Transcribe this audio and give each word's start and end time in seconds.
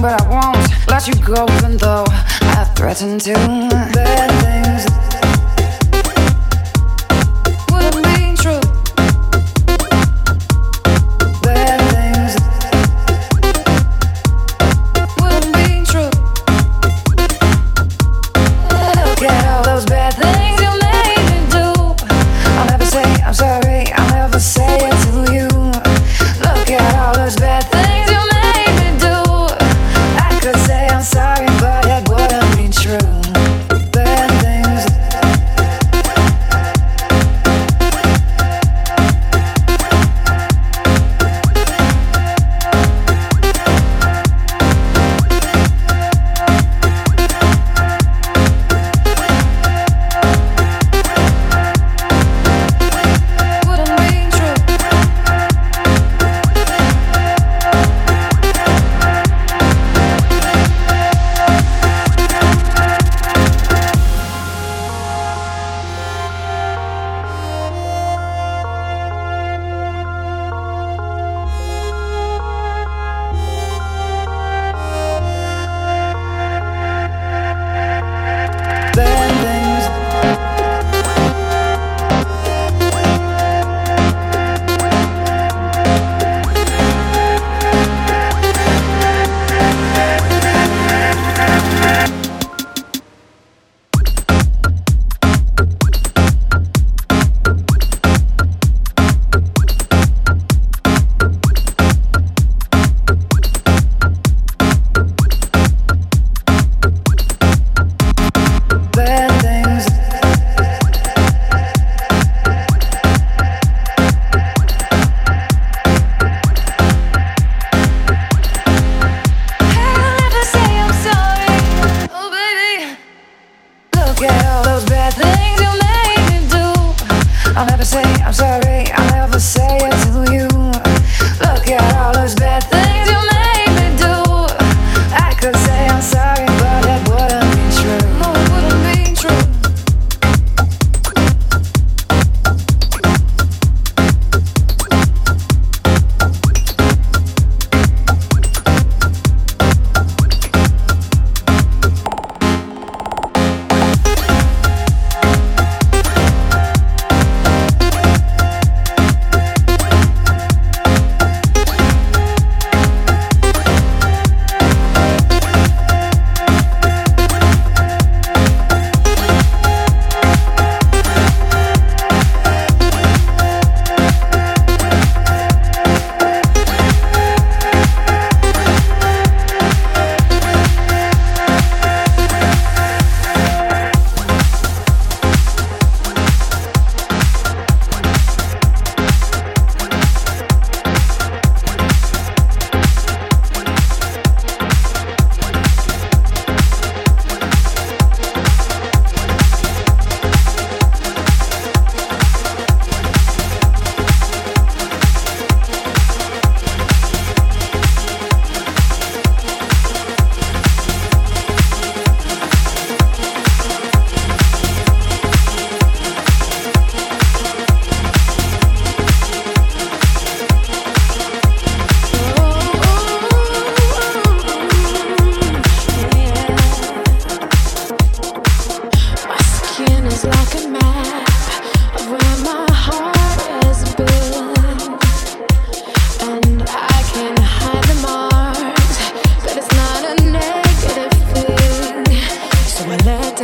but 0.00 0.20
I 0.20 0.28
won't 0.28 0.88
let 0.88 1.06
you 1.06 1.14
go 1.22 1.46
even 1.58 1.76
though 1.76 2.04
I 2.08 2.64
threatened 2.74 3.20
to. 3.22 3.34
Bad 3.34 4.30
things 4.42 4.89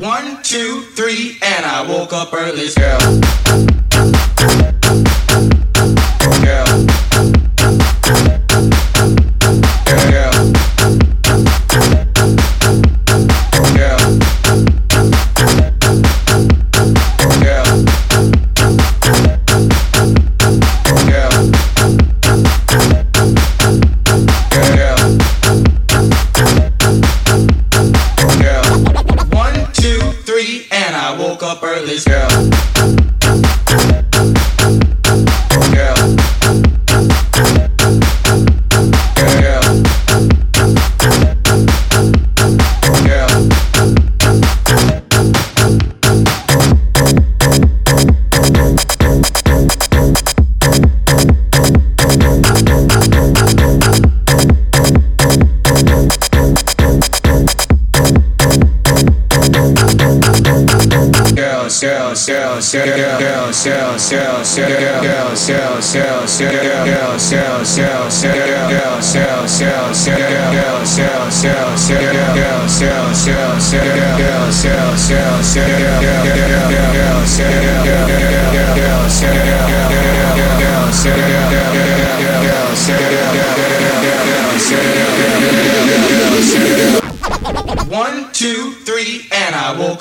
One, 0.00 0.42
two, 0.42 0.82
three, 0.94 1.38
and 1.42 1.64
I 1.64 1.84
woke 1.88 2.12
up 2.12 2.32
early. 2.32 2.68
Girl. 2.76 4.79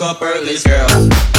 a 0.09 0.13
Burley's 0.15 0.63
girl. 0.63 1.38